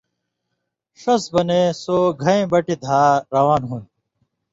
[1.01, 3.01] ݜس بنے سو گھَیں بٹھیۡ دھا
[3.33, 3.85] روان ہُون٘د۔